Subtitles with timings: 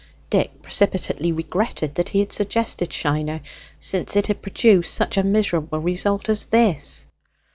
[0.31, 3.39] Dick precipitately regretted that he had suggested Shiner,
[3.79, 7.05] since it had produced such a miserable result as this.